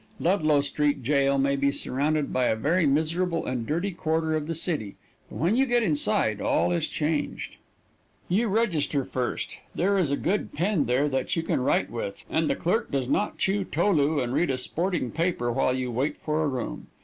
[0.19, 4.55] Ludlow Street Jail may be surrounded by a very miserable and dirty quarter of the
[4.55, 4.95] city,
[5.29, 7.57] but when you get inside all is changed.
[8.27, 9.57] You register first.
[9.75, 13.07] There is a good pen there that you can write with, and the clerk does
[13.07, 16.87] not chew tolu and read a sporting paper while you wait for a room.